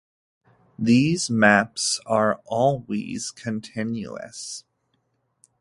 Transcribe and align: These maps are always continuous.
These 0.79 1.29
maps 1.29 2.01
are 2.07 2.41
always 2.45 3.29
continuous. 3.29 4.63